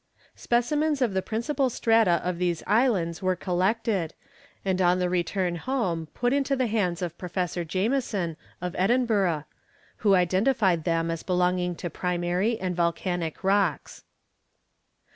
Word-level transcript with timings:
Specimens 0.35 0.99
of 0.99 1.13
the 1.13 1.21
principal 1.21 1.69
strata 1.69 2.19
of 2.27 2.39
these 2.39 2.63
islands 2.65 3.21
were 3.21 3.35
collected, 3.35 4.15
and 4.65 4.81
on 4.81 4.97
the 4.97 5.11
return 5.11 5.57
home 5.57 6.07
put 6.15 6.33
into 6.33 6.55
the 6.55 6.65
hands 6.65 7.03
of 7.03 7.19
Professor 7.19 7.63
Jameson, 7.63 8.35
of 8.61 8.75
Edinburgh, 8.79 9.43
who 9.97 10.15
identified 10.15 10.85
them 10.85 11.11
as 11.11 11.21
belonging 11.21 11.75
to 11.75 11.89
primary 11.91 12.59
and 12.59 12.75
volcanic 12.75 13.43
rocks. 13.43 14.03